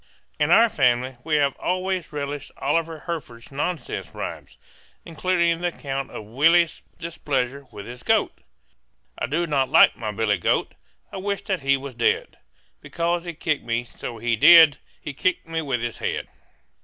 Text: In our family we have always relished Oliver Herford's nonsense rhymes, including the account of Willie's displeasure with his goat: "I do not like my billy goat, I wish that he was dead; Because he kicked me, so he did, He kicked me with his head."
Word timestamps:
In 0.39 0.49
our 0.49 0.67
family 0.67 1.17
we 1.23 1.35
have 1.35 1.55
always 1.57 2.11
relished 2.11 2.49
Oliver 2.57 3.01
Herford's 3.01 3.51
nonsense 3.51 4.15
rhymes, 4.15 4.57
including 5.05 5.61
the 5.61 5.67
account 5.67 6.09
of 6.09 6.23
Willie's 6.25 6.81
displeasure 6.97 7.67
with 7.71 7.85
his 7.85 8.01
goat: 8.01 8.41
"I 9.19 9.27
do 9.27 9.45
not 9.45 9.69
like 9.69 9.95
my 9.95 10.11
billy 10.11 10.39
goat, 10.39 10.73
I 11.11 11.17
wish 11.17 11.43
that 11.43 11.61
he 11.61 11.77
was 11.77 11.93
dead; 11.93 12.39
Because 12.81 13.25
he 13.25 13.35
kicked 13.35 13.63
me, 13.63 13.83
so 13.83 14.17
he 14.17 14.35
did, 14.35 14.79
He 14.99 15.13
kicked 15.13 15.47
me 15.47 15.61
with 15.61 15.83
his 15.83 15.99
head." 15.99 16.27